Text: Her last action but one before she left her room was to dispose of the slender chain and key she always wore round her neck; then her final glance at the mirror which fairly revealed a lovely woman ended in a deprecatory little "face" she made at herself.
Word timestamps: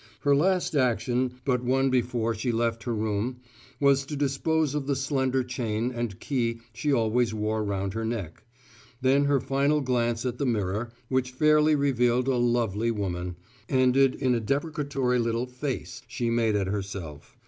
Her 0.21 0.35
last 0.35 0.73
action 0.75 1.31
but 1.45 1.63
one 1.63 1.91
before 1.91 2.33
she 2.33 2.51
left 2.51 2.85
her 2.85 2.95
room 2.95 3.37
was 3.79 4.03
to 4.07 4.15
dispose 4.15 4.73
of 4.73 4.87
the 4.87 4.95
slender 4.95 5.43
chain 5.43 5.91
and 5.91 6.19
key 6.19 6.61
she 6.73 6.91
always 6.91 7.35
wore 7.35 7.63
round 7.63 7.93
her 7.93 8.03
neck; 8.03 8.41
then 9.03 9.25
her 9.25 9.39
final 9.39 9.79
glance 9.79 10.25
at 10.25 10.39
the 10.39 10.45
mirror 10.47 10.89
which 11.07 11.29
fairly 11.29 11.75
revealed 11.75 12.27
a 12.27 12.37
lovely 12.37 12.89
woman 12.89 13.35
ended 13.69 14.15
in 14.15 14.33
a 14.33 14.39
deprecatory 14.39 15.19
little 15.19 15.45
"face" 15.45 16.01
she 16.07 16.31
made 16.31 16.55
at 16.55 16.65
herself. 16.65 17.37